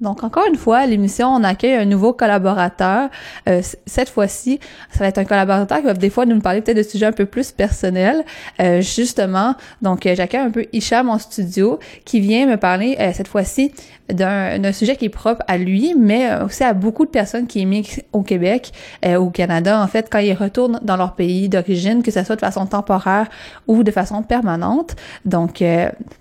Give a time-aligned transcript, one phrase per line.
[0.00, 3.10] Donc, encore une fois, l'émission, on accueille un nouveau collaborateur.
[3.48, 4.58] Euh, cette fois-ci,
[4.90, 7.12] ça va être un collaborateur qui va des fois nous parler peut-être de sujets un
[7.12, 8.24] peu plus personnels.
[8.60, 13.28] Euh, justement, donc euh, j'accueille un peu Hicham en studio qui vient me parler cette
[13.28, 13.72] fois-ci
[14.08, 18.00] d'un sujet qui est propre à lui, mais aussi à beaucoup de personnes qui émigrent
[18.12, 18.72] au Québec,
[19.06, 22.40] au Canada, en fait, quand ils retournent dans leur pays d'origine, que ce soit de
[22.40, 23.28] façon temporaire
[23.68, 24.96] ou de façon permanente.
[25.24, 25.62] Donc,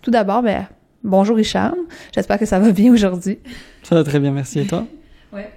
[0.02, 0.68] tout d'abord, ben,
[1.04, 1.76] bonjour Hicham.
[2.14, 3.40] J'espère que ça va bien aujourd'hui.
[3.84, 4.60] Ça va très bien, merci.
[4.60, 4.86] Et toi?
[5.34, 5.50] ouais.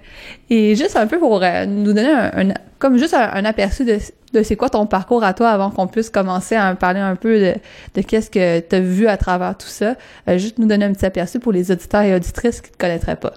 [0.49, 3.97] Et juste un peu pour euh, nous donner un, comme juste un, aperçu de,
[4.33, 7.39] de c'est quoi ton parcours à toi avant qu'on puisse commencer à parler un peu
[7.39, 7.53] de,
[7.95, 9.95] de qu'est-ce que tu as vu à travers tout ça.
[10.27, 12.77] Euh, juste nous donner un petit aperçu pour les auditeurs et auditrices qui ne te
[12.77, 13.33] connaîtraient pas.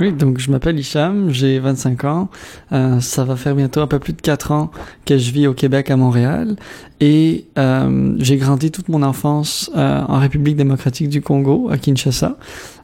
[0.00, 2.30] Oui, donc je m'appelle Hicham, j'ai 25 ans.
[2.72, 4.70] Euh, ça va faire bientôt un peu plus de 4 ans
[5.04, 6.56] que je vis au Québec, à Montréal.
[7.00, 12.38] Et euh, j'ai grandi toute mon enfance euh, en République démocratique du Congo, à Kinshasa.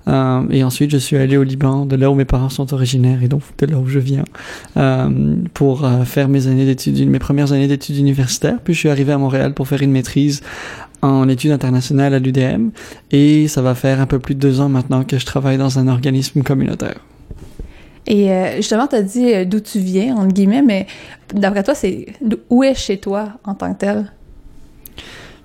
[0.09, 3.23] Euh, et ensuite, je suis allé au Liban, de là où mes parents sont originaires
[3.23, 4.25] et donc de là où je viens,
[4.77, 8.59] euh, pour euh, faire mes années d'études, mes premières années d'études universitaires.
[8.63, 10.43] Puis je suis arrivé à Montréal pour faire une maîtrise
[11.03, 12.71] en études internationales à l'UDM
[13.11, 15.79] et ça va faire un peu plus de deux ans maintenant que je travaille dans
[15.79, 17.01] un organisme communautaire.
[18.07, 20.87] Et euh, justement, tu as dit euh, d'où tu viens, entre guillemets, mais
[21.35, 22.07] d'après toi, c'est
[22.51, 24.13] où est chez toi en tant que tel?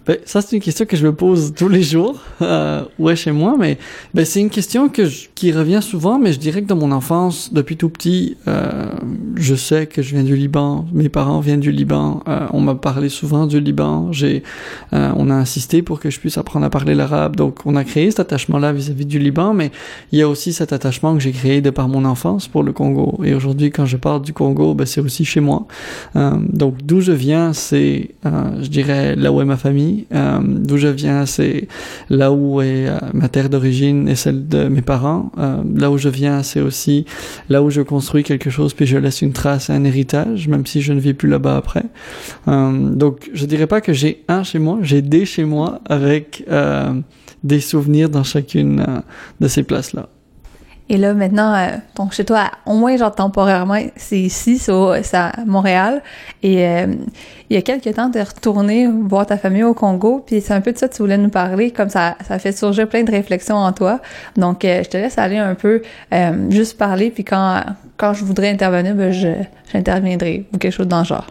[0.07, 2.19] Ben, ça, c'est une question que je me pose tous les jours.
[2.41, 3.77] Euh, ouais, chez moi, mais
[4.13, 5.03] ben, c'est une question que
[5.35, 8.91] qui revient souvent, mais je dirais que dans mon enfance, depuis tout petit, euh,
[9.35, 10.85] je sais que je viens du Liban.
[10.91, 12.21] Mes parents viennent du Liban.
[12.27, 14.11] Euh, on m'a parlé souvent du Liban.
[14.11, 14.43] J'ai,
[14.93, 17.35] euh, on a insisté pour que je puisse apprendre à parler l'arabe.
[17.35, 19.71] Donc, on a créé cet attachement-là vis-à-vis du Liban, mais
[20.11, 22.71] il y a aussi cet attachement que j'ai créé de par mon enfance pour le
[22.71, 23.19] Congo.
[23.23, 25.65] Et aujourd'hui, quand je parle du Congo, ben, c'est aussi chez moi.
[26.15, 30.77] Euh, donc, d'où je viens, c'est, je dirais, là où est ma famille euh, d'où
[30.77, 31.67] je viens, c'est
[32.09, 35.31] là où est euh, ma terre d'origine et celle de mes parents.
[35.37, 37.05] Euh, là où je viens, c'est aussi
[37.49, 40.81] là où je construis quelque chose puis je laisse une trace un héritage, même si
[40.81, 41.83] je ne vis plus là-bas après.
[42.47, 46.45] donc, je dirais pas que j'ai un chez moi, j'ai des chez moi avec
[47.43, 48.85] des souvenirs dans chacune
[49.39, 50.09] de ces places-là.
[50.91, 56.03] Et là, maintenant, euh, chez toi, au moins, genre temporairement, c'est ici, c'est à Montréal.
[56.43, 56.87] Et euh,
[57.49, 60.59] il y a quelques temps, es retourné voir ta famille au Congo, puis c'est un
[60.59, 63.11] peu de ça que tu voulais nous parler, comme ça, ça fait surgir plein de
[63.11, 64.01] réflexions en toi.
[64.35, 65.81] Donc, euh, je te laisse aller un peu,
[66.49, 67.61] juste parler, puis quand,
[67.95, 69.13] quand je voudrais intervenir, ben,
[69.71, 71.27] j'interviendrai, ou quelque chose dans le genre.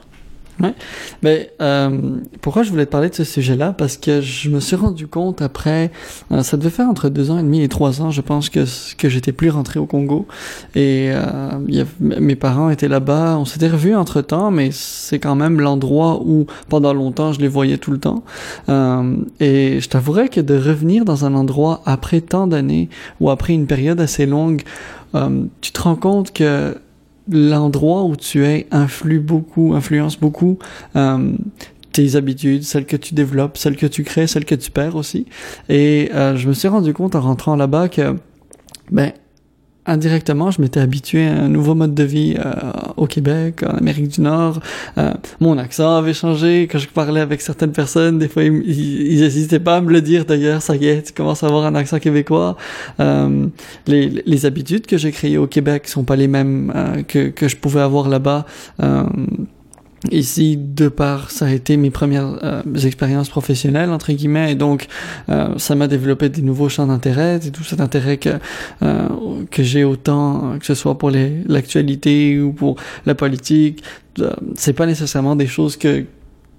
[0.60, 0.74] Ouais.
[1.22, 3.72] Mais euh, pourquoi je voulais te parler de ce sujet-là?
[3.72, 5.90] Parce que je me suis rendu compte après,
[6.32, 8.64] euh, ça devait faire entre deux ans et demi et trois ans, je pense que
[8.96, 10.26] que j'étais plus rentré au Congo
[10.74, 11.58] et euh,
[11.98, 13.38] mes parents étaient là-bas.
[13.38, 17.48] On s'était revus entre temps, mais c'est quand même l'endroit où pendant longtemps je les
[17.48, 18.22] voyais tout le temps.
[18.68, 22.88] Euh, et je t'avouerais que de revenir dans un endroit après tant d'années
[23.20, 24.62] ou après une période assez longue,
[25.14, 26.76] euh, tu te rends compte que
[27.30, 30.58] l'endroit où tu es influe beaucoup, influence beaucoup
[30.96, 31.32] euh,
[31.92, 35.26] tes habitudes, celles que tu développes, celles que tu crées, celles que tu perds aussi.
[35.68, 38.16] Et euh, je me suis rendu compte en rentrant là-bas que
[38.90, 39.12] ben
[39.86, 42.52] indirectement, je m'étais habitué à un nouveau mode de vie euh,
[42.96, 44.60] au Québec, en Amérique du Nord.
[44.98, 46.68] Euh, mon accent avait changé.
[46.70, 50.24] Quand je parlais avec certaines personnes, des fois, ils n'hésitaient pas à me le dire.
[50.24, 52.56] D'ailleurs, ça y est, tu commences à avoir un accent québécois.
[53.00, 53.46] Euh,
[53.86, 57.48] les, les, habitudes que j'ai créées au Québec sont pas les mêmes euh, que, que
[57.48, 58.46] je pouvais avoir là-bas.
[60.04, 64.54] Euh, Ici, de part, ça a été mes premières euh, expériences professionnelles entre guillemets, et
[64.54, 64.86] donc
[65.28, 68.30] euh, ça m'a développé des nouveaux champs d'intérêt, et tout cet intérêt que
[68.82, 69.08] euh,
[69.50, 73.82] que j'ai autant que ce soit pour l'actualité ou pour la politique.
[74.54, 76.04] c'est pas nécessairement des choses que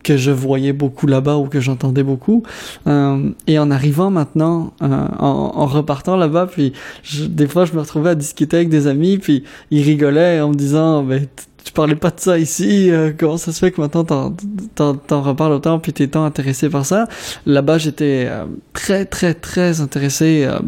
[0.03, 2.41] que je voyais beaucoup là-bas ou que j'entendais beaucoup.
[2.88, 6.73] et en arrivant maintenant, en, en, repartant là-bas, puis
[7.29, 10.55] des fois je me retrouvais à discuter avec des amis, puis ils rigolaient en me
[10.55, 11.28] disant, ben,
[11.63, 15.53] tu parlais pas de ça ici, euh, comment ça se fait que maintenant t'en, reparles
[15.53, 17.08] autant puis t'es tant intéressé par ça?
[17.46, 20.59] Là-bas, j'étais euh, très très très intéressé, euh,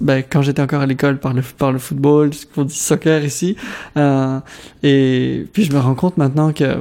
[0.00, 3.56] ben, quand j'étais encore à l'école par le par le football, qu'on dit soccer ici,
[4.82, 6.78] et puis je me rends compte maintenant que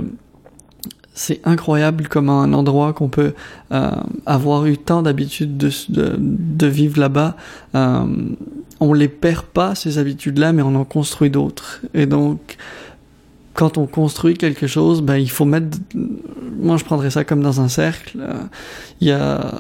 [1.14, 3.34] c'est incroyable comment un endroit qu'on peut
[4.26, 7.36] avoir eu tant d'habitude de, de, de, vivre là-bas,
[8.80, 11.82] on les perd pas ces habitudes-là, mais on en construit d'autres.
[11.94, 12.58] Et donc
[13.58, 15.80] quand on construit quelque chose, ben il faut mettre.
[15.96, 18.20] Moi, je prendrais ça comme dans un cercle.
[19.02, 19.52] Il y a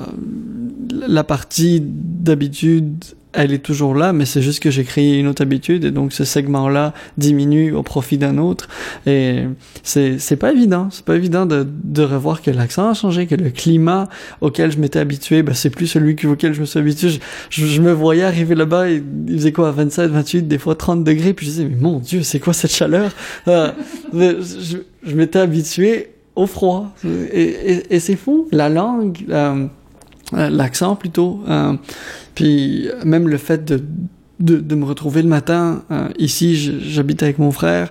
[1.08, 5.41] la partie d'habitude elle est toujours là, mais c'est juste que j'ai créé une autre
[5.41, 8.68] habitude et donc ce segment-là diminue au profit d'un autre.
[9.06, 9.44] Et
[9.83, 13.35] c'est c'est pas évident, c'est pas évident de, de revoir que l'accent a changé, que
[13.35, 14.07] le climat
[14.41, 17.09] auquel je m'étais habitué, ben c'est plus celui auquel je me suis habitué.
[17.50, 21.03] Je, je, me voyais arriver là-bas, et il faisait quoi, 27, 28, des fois 30
[21.03, 23.12] degrés, puis je disais mais mon Dieu, c'est quoi cette chaleur?
[23.47, 23.71] Euh,
[24.13, 28.47] Je, je m'étais habitué au froid et, et, et c'est fou.
[28.51, 29.25] La langue.
[29.29, 29.68] Euh,
[30.31, 31.41] l'accent plutôt.
[31.47, 31.74] Euh,
[32.35, 33.83] puis même le fait de,
[34.39, 37.89] de, de, me retrouver le matin euh, ici, j'habite avec mon frère,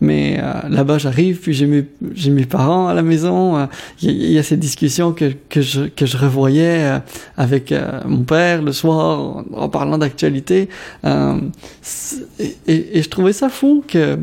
[0.00, 1.84] mais là-bas j'arrive, puis j'ai mes
[2.30, 3.68] mes parents à la maison.
[4.00, 7.00] Il y, y, a cette discussion que que je que je revoyais
[7.36, 7.74] avec
[8.06, 10.68] mon père le soir en, en parlant d'actualité,
[11.04, 14.18] et, et, et, je trouvais ça fou que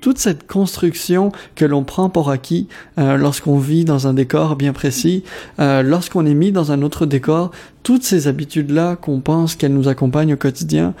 [0.00, 2.68] toute cette construction que l'on prend pour acquis
[2.98, 5.24] euh, lorsqu'on vit dans un décor bien précis,
[5.58, 7.50] euh, lorsqu'on est mis dans un autre décor,
[7.82, 10.94] toutes ces habitudes-là qu'on pense qu'elles nous accompagnent au quotidien,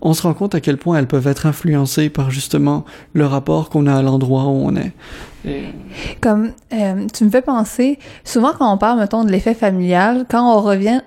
[0.00, 3.70] on se rend compte à quel point elles peuvent être influencées par justement le rapport
[3.70, 4.92] qu'on a à l'endroit où on est.
[6.20, 10.56] Comme euh, tu me fais penser, souvent quand on parle, mettons, de l'effet familial, quand
[10.56, 11.00] on revient,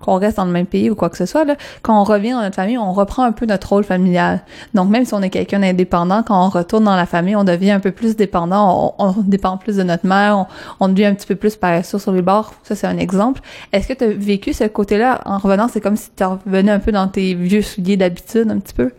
[0.00, 2.32] qu'on reste dans le même pays ou quoi que ce soit, là, quand on revient
[2.32, 4.42] dans notre famille, on reprend un peu notre rôle familial.
[4.72, 7.72] Donc même si on est quelqu'un d'indépendant, quand on retourne dans la famille, on devient
[7.72, 10.46] un peu plus dépendant, on, dépend plus de notre mère,
[10.80, 12.54] on, devient un petit peu plus paresseux sur les bords.
[12.62, 13.40] Ça, c'est un exemple.
[13.72, 15.20] Est-ce que tu as vécu ce côté-là?
[15.26, 15.68] En revenant?
[15.68, 18.92] C'est comme si tu revenais un peu dans tes vieux souliers d'habitude, un petit peu?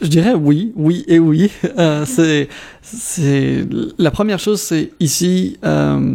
[0.00, 1.50] Je dirais oui, oui et oui.
[1.76, 2.48] Euh, c'est,
[2.82, 3.66] c'est
[3.98, 6.14] la première chose, c'est ici, euh,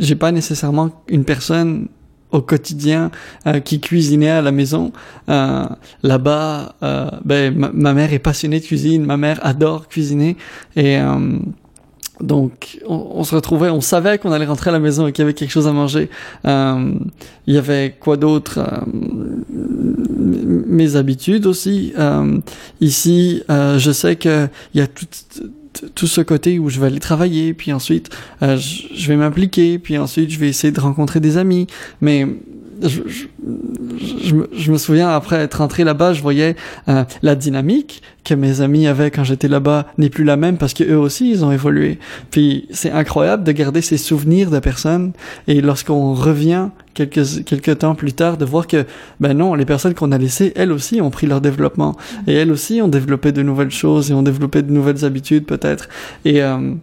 [0.00, 1.86] j'ai pas nécessairement une personne
[2.32, 3.10] au quotidien
[3.46, 4.90] euh, qui cuisinait à la maison.
[5.28, 5.66] Euh,
[6.02, 10.36] là-bas, euh, ben ma, ma, mère est passionnée de cuisine, ma mère adore cuisiner
[10.74, 11.38] et euh,
[12.22, 15.22] donc, on, on, se retrouvait, on savait qu'on allait rentrer à la maison et qu'il
[15.22, 16.08] y avait quelque chose à manger.
[16.46, 16.94] Euh,
[17.48, 18.80] il y avait quoi d'autre euh,
[19.50, 21.92] Mes habitudes aussi.
[21.98, 22.38] Euh,
[22.80, 25.06] ici, euh, je sais qu'il y a tout,
[25.94, 28.10] tout ce côté où je vais aller travailler, puis ensuite,
[28.42, 31.66] euh, je vais m'impliquer, puis ensuite, je vais essayer de rencontrer des amis.
[32.00, 32.26] Mais
[32.82, 33.26] je, je,
[33.98, 36.56] je, je, me souviens après être rentré là-bas, je voyais
[36.88, 40.74] euh, la dynamique que mes amis avaient quand j'étais là-bas n'est plus la même parce
[40.74, 41.98] que eux aussi ils ont évolué.
[42.30, 45.12] Puis c'est incroyable de garder ces souvenirs de personnes
[45.48, 48.84] et lorsqu'on revient quelques quelques temps plus tard de voir que
[49.18, 51.96] ben non les personnes qu'on a laissées elles aussi ont pris leur développement.
[52.26, 55.88] Et elles aussi ont développé de nouvelles choses et ont développé de nouvelles habitudes peut-être.
[56.24, 56.74] Et euh,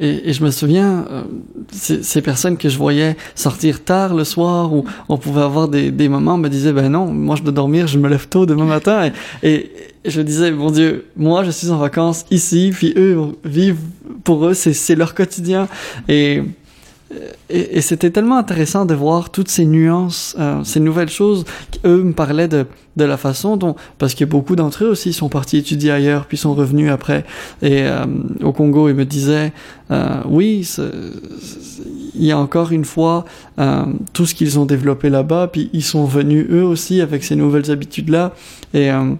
[0.00, 1.22] et, et, je me souviens, euh,
[1.70, 6.08] ces personnes que je voyais sortir tard le soir, où on pouvait avoir des, des
[6.08, 9.10] moments, me disaient, ben non, moi je dois dormir, je me lève tôt demain matin.
[9.42, 13.76] Et, et, je disais, mon Dieu, moi je suis en vacances ici, puis eux vivent,
[14.24, 15.68] pour eux, c'est leur quotidien.
[16.08, 16.42] Et
[17.48, 21.44] et, et c'était tellement intéressant de voir toutes ces nuances, euh, ces nouvelles choses.
[21.84, 22.66] Eux me parlaient de,
[22.96, 26.36] de la façon dont, parce que beaucoup d'entre eux aussi sont partis étudier ailleurs, puis
[26.36, 27.24] sont revenus après
[27.62, 28.04] et euh,
[28.42, 29.52] au Congo et me disaient,
[29.90, 30.68] euh, oui,
[32.14, 33.24] il y a encore une fois
[33.58, 37.36] euh, tout ce qu'ils ont développé là-bas, puis ils sont venus eux aussi avec ces
[37.36, 38.34] nouvelles habitudes là
[38.72, 39.14] et euh,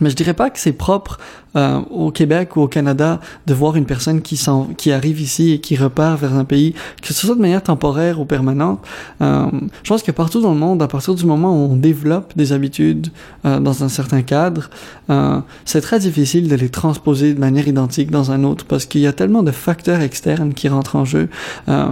[0.00, 1.18] mais je dirais pas que c'est propre
[1.54, 4.42] euh, au Québec ou au Canada de voir une personne qui,
[4.78, 8.20] qui arrive ici et qui repart vers un pays, que ce soit de manière temporaire
[8.20, 8.80] ou permanente.
[9.20, 9.46] Euh,
[9.82, 12.52] je pense que partout dans le monde, à partir du moment où on développe des
[12.52, 13.08] habitudes
[13.44, 14.70] euh, dans un certain cadre,
[15.10, 19.02] euh, c'est très difficile de les transposer de manière identique dans un autre parce qu'il
[19.02, 21.28] y a tellement de facteurs externes qui rentrent en jeu.
[21.68, 21.88] Euh,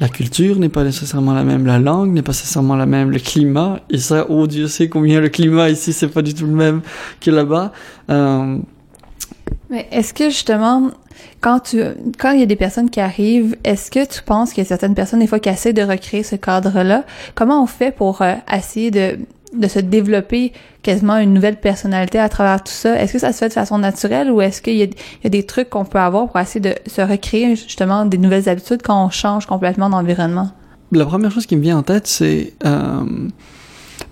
[0.00, 3.18] la culture n'est pas nécessairement la même, la langue n'est pas nécessairement la même, le
[3.18, 6.52] climat, et ça, oh Dieu sait combien le climat ici, c'est pas du tout le
[6.52, 6.80] même
[7.24, 7.72] que là-bas.
[8.10, 8.58] Euh,
[9.70, 10.90] mais est-ce que justement,
[11.40, 11.82] quand tu,
[12.18, 14.68] quand il y a des personnes qui arrivent, est-ce que tu penses qu'il y a
[14.68, 17.04] certaines personnes des fois qui essaient de recréer ce cadre-là?
[17.34, 19.18] Comment on fait pour euh, essayer de
[19.54, 20.52] de se développer
[20.82, 23.00] quasiment une nouvelle personnalité à travers tout ça?
[23.00, 25.44] Est-ce que ça se fait de façon naturelle ou est-ce qu'il y, y, a des
[25.44, 29.10] trucs qu'on peut avoir pour essayer de se recréer justement des nouvelles habitudes quand on
[29.10, 30.50] change complètement d'environnement?
[30.92, 33.04] La première chose qui me vient en tête, c'est euh,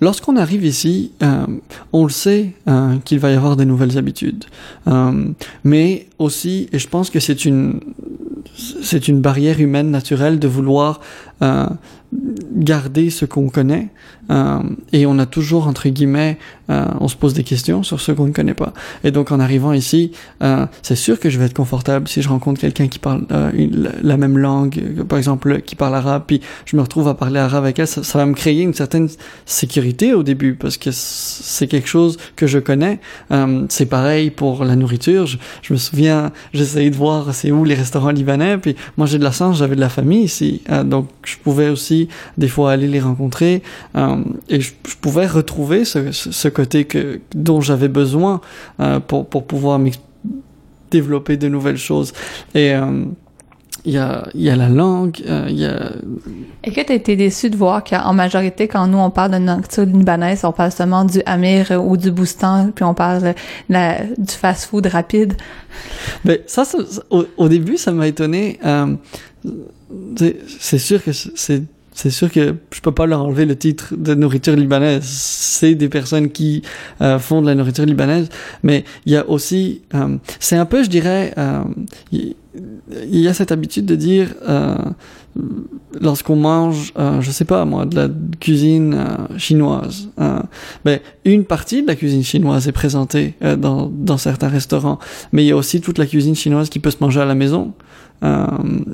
[0.02, 1.47] Lorsqu'on arrive ici, euh,
[1.92, 4.47] on le sait euh, qu'il va y avoir des nouvelles habitudes,
[4.88, 5.28] euh,
[5.62, 7.78] mais aussi, et je pense que c'est une
[8.82, 11.00] c'est une barrière humaine naturelle de vouloir
[12.52, 13.88] garder ce qu'on connaît
[14.31, 14.61] euh,
[14.93, 16.38] et on a toujours entre guillemets
[16.71, 18.73] euh, on se pose des questions sur ce qu'on ne connaît pas.
[19.02, 20.12] Et donc en arrivant ici
[20.43, 23.50] euh, c'est sûr que je vais être confortable si je rencontre quelqu'un qui parle euh,
[23.52, 27.41] une, la même langue par exemple qui parle arabe puis je me retrouve à parler
[27.41, 29.09] arabe avec elle ça, va me créer une certaine
[29.45, 33.00] sécurité au début parce que c'est quelque chose que je connais.
[33.33, 35.26] Euh, c'est pareil pour la nourriture.
[35.26, 39.19] Je, je me souviens j'essayais de voir c'est où les restaurants libanais puis moi j'ai
[39.19, 40.62] de la chance j'avais de la famille ici.
[40.85, 43.62] Donc je pouvais aussi des fois aller les rencontrer.
[43.97, 48.41] Euh, et je, je, pouvais retrouver ce, ce côté que dont j'avais besoin
[48.81, 49.81] euh, pour pour pouvoir
[50.91, 52.12] développer de nouvelles choses
[52.55, 53.05] et euh,
[53.85, 55.93] il y a, y a la langue, euh, il y a...
[56.62, 59.38] Est-ce que tu as été déçu de voir qu'en majorité, quand nous, on parle de
[59.38, 63.35] nourriture libanaise, on parle seulement du Amir ou du Boustan, puis on parle
[63.69, 65.35] la, du fast-food rapide?
[66.25, 66.79] Ben, ça, ça
[67.11, 68.61] au, au, début, ça m'a étonné.
[68.64, 68.95] Euh,
[70.61, 71.62] c'est sûr que c'est
[71.95, 75.05] c'est sûr que je peux pas leur enlever le titre de nourriture libanaise.
[75.05, 76.63] C'est des personnes qui
[77.01, 78.29] euh, font de la nourriture libanaise,
[78.63, 81.63] mais il y a aussi, euh, c'est un peu, je dirais, euh,
[82.54, 84.76] il y a cette habitude de dire euh,
[86.00, 88.09] lorsqu'on mange, euh, je sais pas moi, de la
[88.40, 90.09] cuisine euh, chinoise,
[90.85, 94.99] ben une partie de la cuisine chinoise est présentée dans dans certains restaurants,
[95.32, 97.35] mais il y a aussi toute la cuisine chinoise qui peut se manger à la
[97.35, 97.73] maison.
[98.23, 98.47] Euh,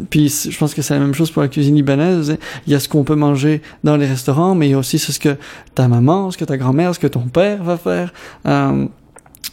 [0.08, 2.36] puis je pense que c'est la même chose pour la cuisine libanaise.
[2.66, 4.98] Il y a ce qu'on peut manger dans les restaurants, mais il y a aussi
[4.98, 5.36] ce que
[5.74, 8.12] ta maman, ce que ta grand-mère, ce que ton père va faire.
[8.46, 8.86] Euh,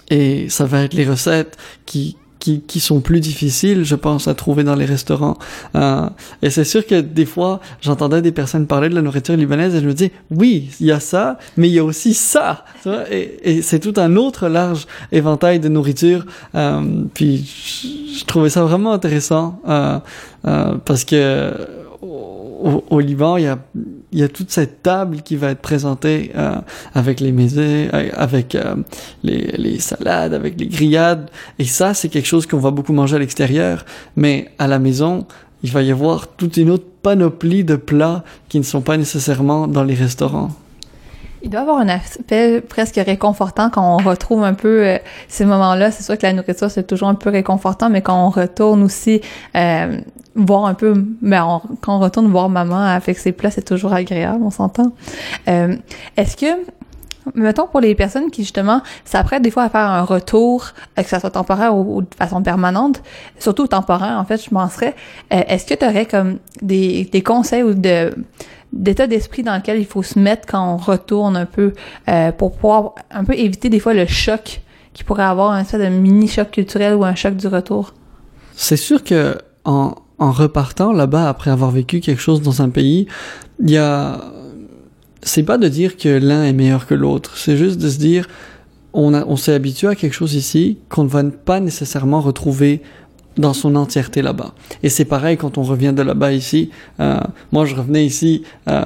[0.09, 2.15] et ça va être les recettes qui,
[2.45, 5.35] qui, qui, sont plus difficiles, je pense, à trouver dans les restaurants.
[5.73, 6.07] Euh,
[6.43, 9.81] et c'est sûr que des fois, j'entendais des personnes parler de la nourriture libanaise et
[9.81, 12.63] je me dis, oui, il y a ça, mais il y a aussi ça.
[12.83, 13.11] Tu vois?
[13.11, 16.23] Et, et c'est tout un autre large éventail de nourriture.
[16.53, 16.81] Euh,
[17.15, 17.43] puis
[18.19, 19.97] je, trouvais ça vraiment intéressant euh,
[20.45, 21.51] euh parce que
[22.03, 23.57] au, au, Liban, il y a,
[24.15, 26.55] il y a toute cette table qui va être présentée euh,
[26.93, 28.75] avec les mésés, avec euh,
[29.23, 31.29] les, les, salades, avec les grillades.
[31.59, 33.85] Et ça, c'est quelque chose qu'on va beaucoup manger à l'extérieur.
[34.15, 35.27] Mais à la maison,
[35.63, 39.67] il va y avoir toute une autre panoplie de plats qui ne sont pas nécessairement
[39.67, 40.51] dans les restaurants.
[41.45, 44.97] Il doit avoir un aspect presque réconfortant quand on retrouve un peu euh,
[45.27, 45.91] ces moments-là.
[45.91, 49.21] C'est sûr que la nourriture, c'est toujours un peu réconfortant, mais quand on retourne aussi
[49.55, 49.99] euh,
[50.33, 53.93] voir un peu, mais on, quand on retourne voir maman avec ses plats, c'est toujours
[53.93, 54.93] agréable, on s'entend.
[55.47, 55.75] Euh,
[56.17, 56.47] Est-ce que
[57.35, 60.65] mettons pour les personnes qui justement s'apprêtent des fois à faire un retour,
[60.97, 63.03] euh, que ça soit temporaire ou, ou de façon permanente,
[63.37, 64.95] surtout temporaire en fait, je penserais,
[65.31, 68.15] euh, est-ce que tu aurais comme des, des conseils ou de
[68.75, 71.73] d'état d'esprit dans lequel il faut se mettre quand on retourne un peu
[72.09, 74.61] euh, pour pouvoir un peu éviter des fois le choc
[74.93, 77.93] qui pourrait avoir un espèce de mini choc culturel ou un choc du retour.
[78.55, 83.07] C'est sûr que en, repartant là-bas après avoir vécu quelque chose dans un pays,
[83.59, 84.21] il y a
[85.21, 88.27] c'est pas de dire que l'un est meilleur que l'autre, c'est juste de se dire
[88.93, 92.81] on, a, on s'est habitué à quelque chose ici qu'on ne va pas nécessairement retrouver
[93.37, 94.53] dans son entièreté là-bas.
[94.83, 96.69] Et c'est pareil quand on revient de là-bas ici.
[96.99, 97.19] Euh,
[97.51, 98.81] moi, je revenais ici, euh,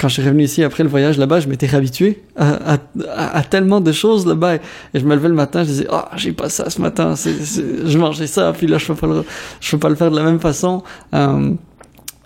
[0.00, 3.92] quand je suis revenu ici après le voyage là-bas, je m'étais réhabitué à, tellement de
[3.92, 4.56] choses là-bas.
[4.56, 4.60] Et
[4.94, 7.86] je me levais le matin, je disais, oh, j'ai pas ça ce matin, c'est, c'est,
[7.86, 9.24] je mangeais ça, puis là, je peux pas le,
[9.60, 10.82] je peux pas le faire de la même façon.
[11.14, 11.52] Euh,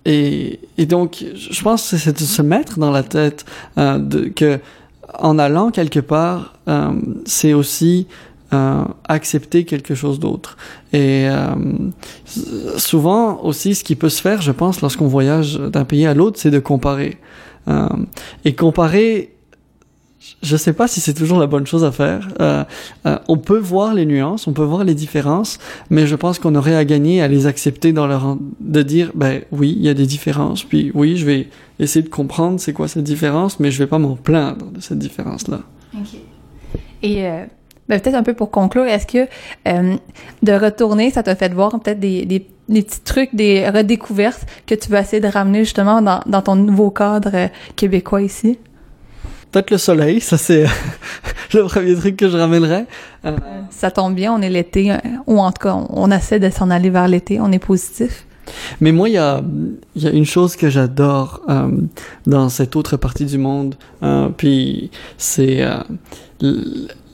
[0.04, 3.44] et, et donc, je pense que c'est de se mettre dans la tête
[3.76, 4.58] euh, de, que
[5.18, 6.92] en allant quelque part, euh,
[7.24, 8.06] c'est aussi
[8.52, 10.56] euh, accepter quelque chose d'autre.
[10.92, 11.54] Et euh,
[12.76, 16.38] souvent aussi, ce qui peut se faire, je pense, lorsqu'on voyage d'un pays à l'autre,
[16.40, 17.18] c'est de comparer.
[17.68, 17.88] Euh,
[18.44, 19.34] et comparer,
[20.42, 22.28] je sais pas si c'est toujours la bonne chose à faire.
[22.40, 22.64] Euh,
[23.06, 25.58] euh, on peut voir les nuances, on peut voir les différences,
[25.90, 29.42] mais je pense qu'on aurait à gagner à les accepter dans leur de dire ben
[29.52, 32.88] oui, il y a des différences, puis oui, je vais essayer de comprendre c'est quoi
[32.88, 35.60] cette différence, mais je vais pas m'en plaindre de cette différence là.
[35.94, 36.22] Okay.
[37.02, 37.44] Et euh,
[37.88, 39.28] ben, peut-être un peu pour conclure, est-ce que
[39.66, 39.96] euh,
[40.42, 44.74] de retourner, ça t'a fait voir peut-être des, des, des, petits trucs, des redécouvertes que
[44.74, 48.58] tu vas essayer de ramener justement dans, dans ton nouveau cadre euh, québécois ici?
[49.50, 50.66] Peut-être le soleil, ça c'est
[51.54, 52.86] le premier truc que je ramènerais.
[53.24, 53.36] Euh...
[53.70, 54.94] Ça tombe bien, on est l'été,
[55.26, 58.26] ou en tout cas, on, on essaie de s'en aller vers l'été, on est positif.
[58.80, 59.42] Mais moi, il y a,
[59.96, 61.70] y a une chose que j'adore euh,
[62.26, 65.80] dans cette autre partie du monde, euh, puis c'est euh,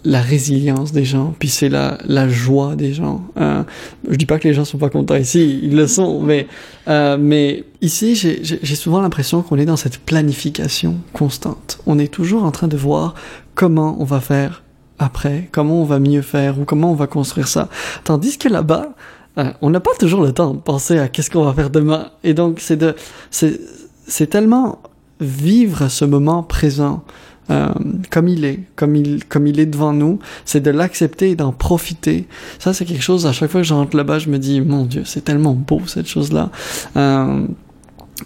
[0.05, 3.23] la résilience des gens, puis c'est la, la joie des gens.
[3.39, 3.63] Euh,
[4.09, 6.47] je dis pas que les gens sont pas contents ici, ils le sont, mais
[6.89, 11.79] euh, mais ici j'ai souvent l'impression qu'on est dans cette planification constante.
[11.87, 13.15] On est toujours en train de voir
[13.55, 14.63] comment on va faire
[14.99, 17.69] après, comment on va mieux faire ou comment on va construire ça.
[18.05, 18.91] Tandis que là-bas,
[19.39, 22.11] euh, on n'a pas toujours le temps de penser à qu'est-ce qu'on va faire demain.
[22.25, 22.95] Et donc c'est de
[23.31, 24.81] c'est tellement
[25.21, 27.05] vivre ce moment présent
[27.51, 27.73] euh,
[28.11, 31.53] comme il est, comme il, comme il est devant nous, c'est de l'accepter et d'en
[31.53, 32.27] profiter.
[32.59, 35.03] Ça, c'est quelque chose, à chaque fois que j'entre là-bas, je me dis, mon Dieu,
[35.05, 36.51] c'est tellement beau, cette chose-là.
[36.97, 37.47] Euh,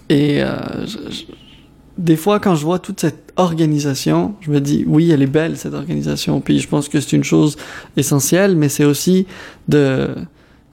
[0.09, 1.23] et euh, je, je,
[1.97, 5.57] des fois, quand je vois toute cette organisation, je me dis, oui, elle est belle,
[5.57, 6.41] cette organisation.
[6.41, 7.57] Puis je pense que c'est une chose
[7.97, 9.27] essentielle, mais c'est aussi
[9.67, 10.15] de...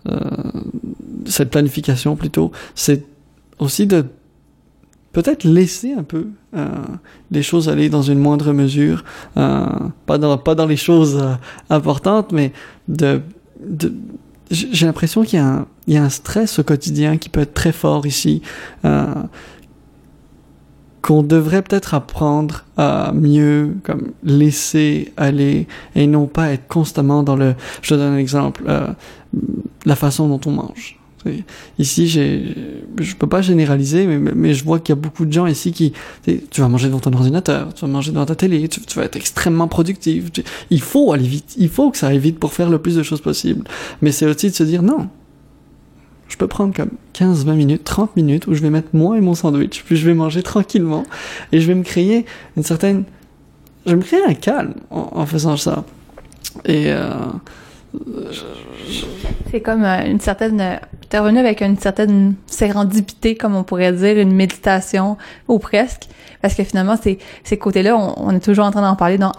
[0.07, 0.19] Euh,
[1.25, 3.03] cette planification, plutôt, c'est
[3.57, 4.05] aussi de
[5.15, 6.67] peut-être laisser un peu euh,
[7.31, 9.05] les choses aller dans une moindre mesure,
[9.37, 9.65] euh,
[10.05, 11.35] pas dans pas dans les choses euh,
[11.69, 12.51] importantes, mais
[14.51, 17.39] j'ai l'impression qu'il y, a un, il y a un stress au quotidien qui peut
[17.39, 18.41] être très fort ici,
[21.01, 27.37] qu'on devrait peut-être apprendre à mieux comme laisser aller et non pas être constamment dans
[27.37, 27.55] le.
[27.81, 28.65] Je te donne un exemple,
[29.85, 30.99] la façon dont on mange.
[31.79, 35.71] Ici, je peux pas généraliser, mais, je vois qu'il y a beaucoup de gens ici
[35.71, 39.03] qui, tu vas manger devant ton ordinateur, tu vas manger devant ta télé, tu, vas
[39.03, 40.25] être extrêmement productif.
[40.69, 43.03] il faut aller vite, il faut que ça aille vite pour faire le plus de
[43.03, 43.65] choses possible.
[44.01, 45.09] Mais c'est aussi de se dire non.
[46.27, 49.21] Je peux prendre comme 15, 20 minutes, 30 minutes où je vais mettre moi et
[49.21, 51.03] mon sandwich, puis je vais manger tranquillement
[51.51, 52.25] et je vais me créer
[52.57, 53.03] une certaine,
[53.85, 55.85] je vais me créer un calme en, en faisant ça.
[56.65, 57.09] Et euh,
[59.51, 60.59] c'est comme euh, une certaine.
[60.61, 60.75] Euh,
[61.09, 66.07] T'es revenu avec une certaine sérendipité, comme on pourrait dire, une méditation, ou presque.
[66.41, 69.17] Parce que finalement, ces, ces côtés-là, on, est toujours en train d'en parler.
[69.17, 69.33] Donc,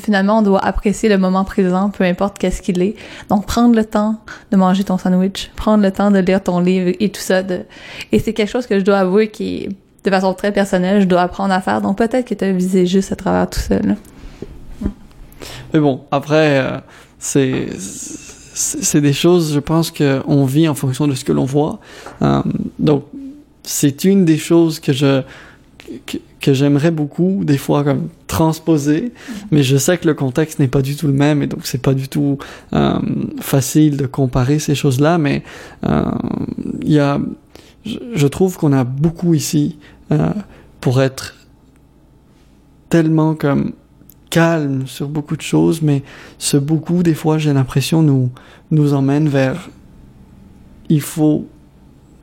[0.00, 2.96] finalement, on doit apprécier le moment présent, peu importe qu'est-ce qu'il est.
[3.28, 4.20] Donc, prendre le temps
[4.50, 7.42] de manger ton sandwich, prendre le temps de lire ton livre et tout ça.
[8.12, 9.68] Et c'est quelque chose que je dois avouer qui
[10.04, 11.80] de façon très personnelle, je dois apprendre à faire.
[11.80, 13.78] Donc, peut-être que tu as visé juste à travers tout ça.
[13.78, 13.94] Là.
[15.72, 16.78] Mais bon, après, euh,
[17.24, 17.68] c'est
[18.54, 21.80] c'est des choses, je pense, qu'on vit en fonction de ce que l'on voit.
[22.22, 22.40] Euh,
[22.78, 23.04] donc,
[23.64, 25.22] c'est une des choses que je
[26.40, 29.12] que, j'aimerais beaucoup, des fois, comme transposer,
[29.50, 31.80] mais je sais que le contexte n'est pas du tout le même, et donc c'est
[31.82, 32.38] pas du tout
[32.74, 32.98] euh,
[33.40, 35.42] facile de comparer ces choses-là, mais
[35.86, 36.04] euh,
[36.82, 37.18] il y a,
[37.84, 39.78] je, trouve qu'on a beaucoup ici
[40.80, 41.34] pour être
[42.88, 43.72] tellement comme
[44.34, 46.02] calme sur beaucoup de choses, mais
[46.38, 48.30] ce beaucoup, des fois, j'ai l'impression, nous,
[48.72, 49.70] nous emmène vers.
[50.88, 51.46] Il faut.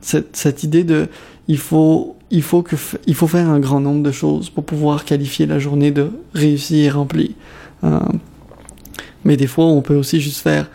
[0.02, 1.08] Cette, cette idée de.
[1.48, 2.76] Il faut, il, faut que,
[3.06, 6.80] il faut faire un grand nombre de choses pour pouvoir qualifier la journée de réussie
[6.80, 7.34] et remplie.
[7.82, 7.98] Euh,
[9.24, 10.68] mais des fois, on peut aussi juste faire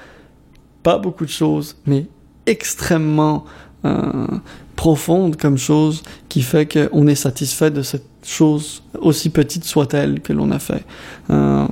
[0.81, 2.07] pas beaucoup de choses, mais
[2.47, 3.45] extrêmement
[3.85, 4.27] euh,
[4.75, 10.33] profonde comme chose qui fait qu'on est satisfait de cette chose, aussi petite soit-elle, que
[10.33, 10.83] l'on a fait.
[11.29, 11.65] Euh,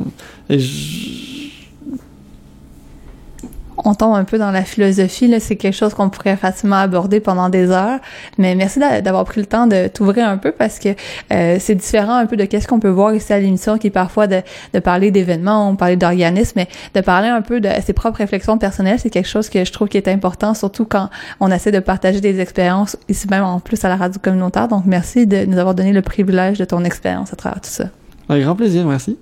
[3.77, 5.27] on tombe un peu dans la philosophie.
[5.27, 7.99] Là, c'est quelque chose qu'on pourrait facilement aborder pendant des heures.
[8.37, 10.89] Mais merci d'avoir pris le temps de t'ouvrir un peu parce que
[11.31, 13.91] euh, c'est différent un peu de qu'est-ce qu'on peut voir ici à l'émission, qui est
[13.91, 14.41] parfois de,
[14.83, 18.99] parler d'événements, on parler d'organismes, mais de parler un peu de ses propres réflexions personnelles,
[18.99, 21.09] c'est quelque chose que je trouve qui est important, surtout quand
[21.39, 24.67] on essaie de partager des expériences ici même en plus à la radio communautaire.
[24.67, 27.85] Donc merci de nous avoir donné le privilège de ton expérience à travers tout ça.
[28.29, 29.17] Avec grand plaisir, merci.